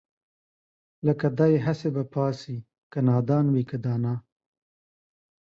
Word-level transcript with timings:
لکه 1.05 1.27
دئ 1.37 1.53
هسې 1.65 1.87
به 1.95 2.03
پاڅي 2.13 2.55
که 2.91 2.99
نادان 3.07 3.45
وي 3.53 3.63
که 3.69 3.77
دانا 3.83 4.15